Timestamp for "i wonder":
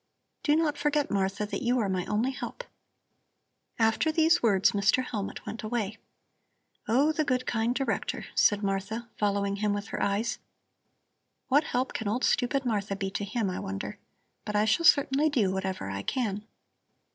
13.47-13.99